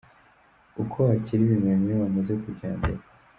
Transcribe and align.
Uko 0.83 0.97
wakira 1.07 1.41
ibimeme 1.43 1.85
iyo 1.89 1.95
wamaze 2.01 2.31
kubyandura. 2.41 3.03